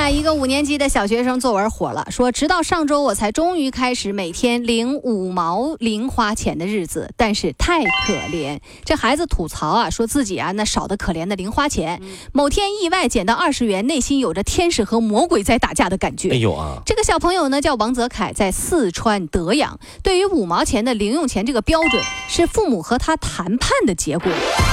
[0.00, 8.58] 最近啊，一个五年级的小学生作文火了，说直到上周我才终于开始每天领五毛零花钱的日子，但是太可怜。
[8.82, 12.00] 这孩子吐槽啊，说自己啊那少的可怜的零花钱，
[12.32, 16.30] 某天意外捡到二十元，内心有着天使和魔鬼在打架的感觉。
[16.30, 16.80] 哎呦啊！
[16.86, 19.78] 这个小朋友呢叫王泽凯，在四川德阳。
[20.02, 24.32] 对于五毛钱的零用钱这个标准，是父母和他谈判的结果，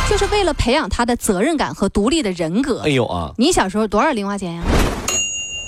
[0.10, 2.84] 就是为了培养他的责任感和独立的人格。
[2.86, 3.34] 哎呦啊！
[3.38, 4.64] 你小时候多少零花钱呀？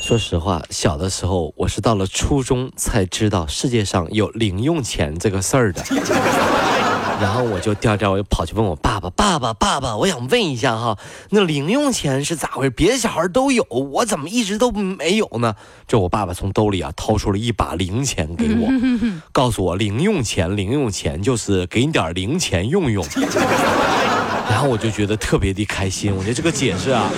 [0.09, 5.84] 说实话，小的时候我是到了初中才知道世界上有零用钱这个事儿的。
[7.22, 10.98] 然后我就调调，我就跑去问我爸爸：“爸爸，爸爸，我想问一下哈，
[11.30, 12.70] 那零用钱是咋回事？
[12.71, 15.54] 别的小孩都有，我怎么一直都没有呢？”
[15.88, 18.68] 这我爸爸从兜里啊掏出了一把零钱给我，
[19.32, 23.05] 告诉我零用钱，零用钱就是给你点零钱用用。
[24.49, 27.12] 然后我就觉得特别的开心，我觉得这个解释啊。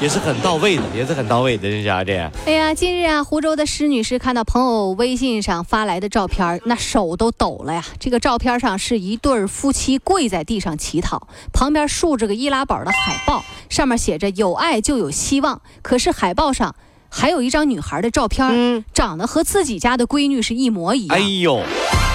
[0.00, 2.12] 也是很到位的，也是很到位的，这家这。
[2.46, 7.82] 哎呀，近日啊，湖州的施女士看到朋友微信上发来的照片，那手都抖了呀。
[7.98, 15.62] 这个照片上是一对夫妻跪在地上乞讨，旁边竖着个易拉宝的海报，上面写着“有爱就有希望”。
[15.80, 16.74] 可是海报上
[17.08, 21.16] 还有一张女孩的照片，长得和自己家的闺女是一模一样。
[21.16, 21.62] 哎呦。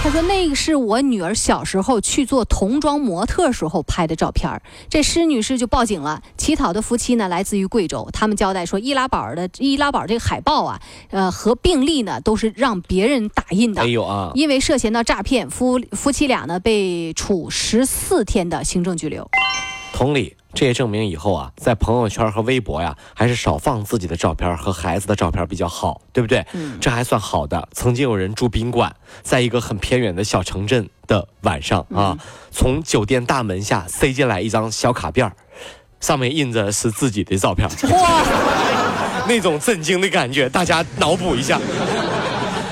[0.01, 4.49] 他说：“那个是我女儿小时候去做童装模特时候拍的照片
[4.89, 6.23] 这施女士就报警了。
[6.37, 8.09] 乞讨的夫妻呢，来自于贵州。
[8.13, 13.81] 他们交代说，易拉宝的易拉宝这个海报啊，呃，和病历呢，都是让别人打印的。
[13.81, 14.31] 哎呦啊！
[14.35, 19.29] 因为涉嫌到诈骗，夫夫妻俩呢被处十四天的行政拘留。
[19.93, 26.45] 同理。”这也证明以后啊，在朋友圈和微博呀，还是少放自己的照片和孩子的照片比较好，对不对？
[26.53, 27.67] 嗯，这还算好的。
[27.71, 32.17] 曾经有人住宾馆，在一个很偏远的小城镇的晚上啊，
[32.51, 35.31] 从酒店大门下塞进来一张小卡片
[35.99, 37.69] 上面印着是自己的照片。
[37.91, 38.23] 哇，
[39.27, 41.59] 那种震惊的感觉，大家脑补一下。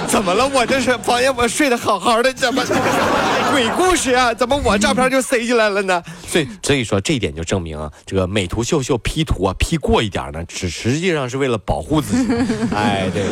[0.08, 0.48] 怎么了？
[0.48, 2.64] 我这是房间，我睡得好好的，怎么
[3.52, 4.34] 鬼故事啊？
[4.34, 6.04] 怎么我照片就塞进来了呢？
[6.28, 12.34] 所以，所以说这一点就证明啊，这个美图秀秀 P 图啊，P 过一点呢，只实际上是为了保护自己。
[12.76, 13.24] 哎，对。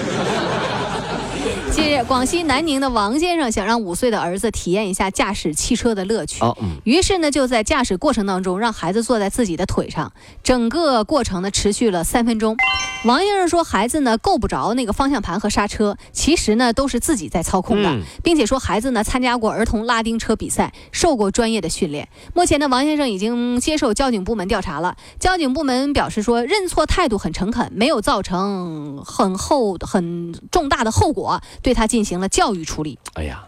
[2.04, 6.44] 广西南宁的王先生想让五岁的儿子体验一下驾驶汽车的乐趣，
[6.84, 10.12] 于是呢，就在驾驶过程当中让孩子坐在自己的腿上，
[10.44, 12.58] 整个过程呢持续了三分钟。
[13.06, 22.10] 王先生说，孩子呢够不着那个方向盘和刹车，其实呢都是自己在操控的，并且说孩子呢参加过儿童拉丁车比赛，受过专业的训练。
[22.34, 24.96] 目前呢，王先生已经接受交警部门调查了。
[25.20, 31.42] 交警部门表示说，认错态度很诚恳，没有造成很后很重大的后果。
[31.62, 32.98] 对他进行了教育处理。
[33.14, 33.44] 哎呀，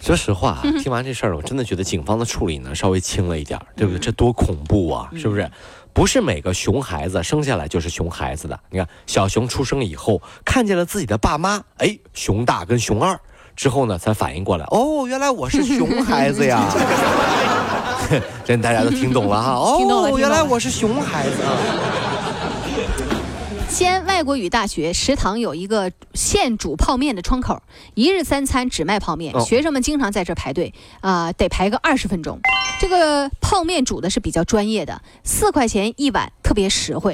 [0.00, 3.98] 说实话，听完这事儿，我真的觉得警方的处理呢稍微轻了一点，对不对？
[3.98, 5.50] 这多恐怖啊，是不是？
[5.92, 8.58] 不是每个熊孩子生下来就是熊孩子的。
[8.70, 13.18] 你看，小熊出生以后，看见了自己的爸妈，哎，熊大跟熊二，
[13.54, 16.66] 之后呢才反应过来，哦，原来我是熊孩子呀。
[18.44, 19.52] 这大家都听懂了哈？
[19.52, 21.36] 哦，原来我是熊孩子。
[23.74, 27.60] 西安外国语大学食堂有一个现煮泡面的窗口，
[27.94, 32.38] 一日三餐只卖泡面，学生们经常在这排队啊，得排个二十分钟。
[32.78, 37.12] 这个泡面煮的是比较专业的，四块钱一碗，特别实惠。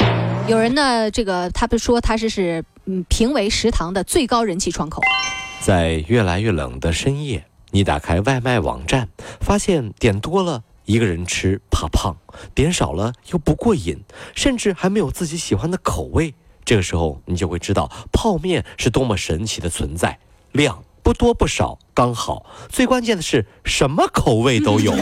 [0.49, 5.01] 有人呢，这个他们说他是是嗯评为食堂的最高人气窗口。
[5.63, 9.09] 在越来越冷的深夜，你打开外卖网站，
[9.41, 12.19] 发现点多了一个人吃怕胖，
[12.55, 14.05] 点少了又不过瘾，
[14.35, 16.35] 甚至还没有自己喜欢的口味。
[16.65, 20.19] 这个时候，你就会知道泡面是多么神奇的存在，
[20.53, 22.45] 量不多不少，刚好。
[22.69, 24.95] 最关键的是，什么口味都有，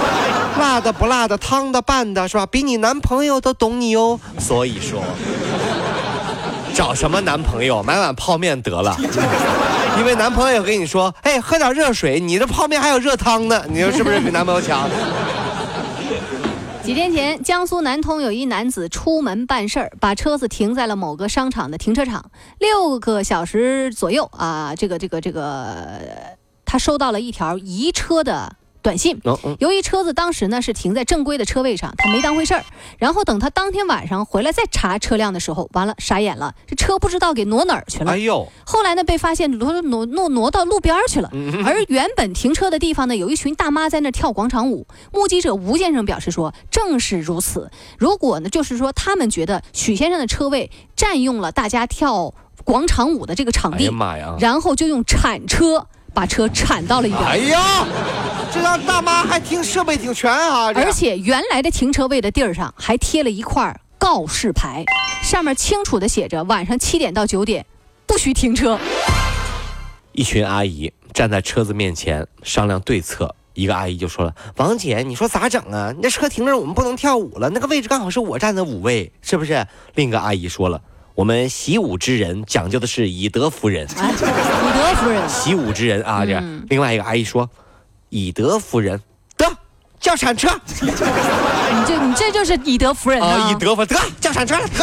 [0.60, 2.46] 辣的不辣的，汤的拌的，是吧？
[2.46, 4.20] 比你男朋友都懂你哦。
[4.38, 5.02] 所以说，
[6.74, 8.96] 找什么男朋友，买碗泡面得了，
[9.98, 14.88] 因为男朋友跟你说，哎，喝点热水，你的泡面还有热汤呢，你说是不是比男朋友强？
[16.88, 22.30] 几天前，江苏南通有一男子出门办事儿，把车子停在了某个商场的停车场。
[22.58, 26.00] 六个小时左右啊，这个这个这个，
[26.64, 29.20] 他收到了一条移车的短信。
[29.58, 32.64] 由于车子当时呢是停在正规的车位上，他没当回事儿。
[32.98, 38.16] 然后等他当天晚上回来再查车辆的时候，完了傻眼了，这车不知道给挪哪儿去了哎。
[38.18, 41.28] 呦，后来呢，被发现挪挪挪挪到路边儿去了。
[41.32, 44.86] 嗯而原本停车的地方呢，有一群大妈在那儿跳广场舞。
[45.12, 47.70] 目击者吴先生表示说，正是如此。
[47.98, 52.32] 如果呢，就是说他们觉得许先生的车位占用了大家跳
[52.64, 54.36] 广场舞的这个场地哎呀，妈呀！
[54.38, 55.86] 然后就用铲车
[56.18, 57.24] 把车铲到了一边。
[57.24, 57.86] 哎呀，
[58.52, 60.72] 这让大妈还听设备挺全啊！
[60.74, 64.84] 而且原来的停车位的地儿上还贴了一块告示牌，
[65.22, 67.64] 上面清楚的写着晚上七点到九点
[68.04, 68.76] 不许停车。
[70.10, 73.32] 一群阿姨站在车子面前商量对策。
[73.54, 75.92] 一个阿姨就说了：“王姐，你说咋整啊？
[75.96, 80.80] 你这车停那儿，我们不能跳舞了，那个位置刚好是我站的舞位，是不是？”另一个阿姨说了
[81.18, 85.28] ：“我们习武之人讲究的是以德服人，哎，以德服人。
[85.28, 87.50] 习武之人啊。”这另外一个阿姨说
[88.08, 89.02] ：“以德服人，
[89.36, 89.44] 得
[89.98, 90.48] 叫铲车。
[90.78, 90.92] 你
[91.84, 94.78] 这你这就是以德服人啊，以德服得叫铲车了，得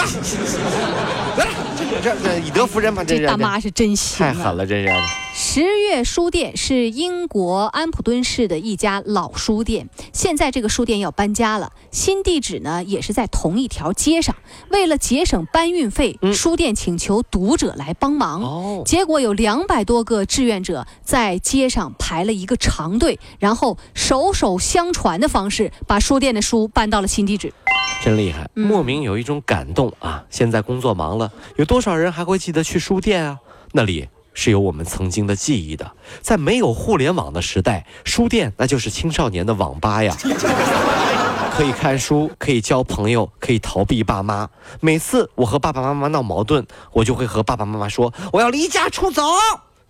[1.38, 1.46] 得。
[1.46, 1.52] 了，
[1.90, 4.34] 这这这以德服人嘛，这大妈是真行啊！
[4.34, 4.92] 太狠了，这是。
[5.34, 14.36] 十月书店是英国安普敦市的一家老书店，现在这个书店要搬家了，新地址呢也是在同一条街上。
[14.70, 18.42] 为了节省搬运费，书店请求读者来帮忙。
[18.42, 27.54] 哦，结果有两百多个志愿者在街上排了一个长队，然后手手相传的方式把书店的书搬到了新地址。
[28.02, 30.24] 真厉害，嗯莫名有一种感动啊！
[30.30, 33.40] 现在工作忙了，有多少人还会记得去书店啊？
[33.72, 35.92] 那里是有我们曾经的记忆的。
[36.22, 40.16] 在没有互联网的时代，书店那就是青少年的网吧呀。
[41.58, 44.50] 可以看书，可以交朋友，可以逃避爸妈。
[44.82, 49.24] 每次我和爸爸妈妈闹矛盾，我就会和爸爸妈妈说我要离家出走。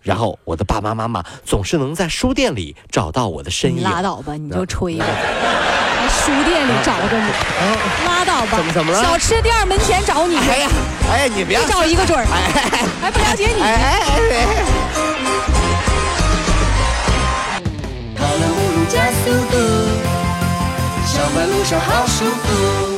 [0.06, 3.82] 然后我的爸爸妈妈总是能在书店里找到我的身影。
[3.82, 5.04] 拉倒吧，你就吹吧。
[5.04, 7.28] 在书店里找着你，
[8.06, 8.56] 拉倒吧。
[8.56, 10.70] 怎么怎么了小吃店门前找你，哎呀，
[11.10, 12.24] 哎呀，你别一找一个准儿，
[13.02, 13.60] 还不了解你。
[13.60, 13.98] 哎哎
[14.30, 14.46] 哎！
[18.14, 19.58] 跑了五路加速度，
[21.04, 22.95] 上班路上好舒服。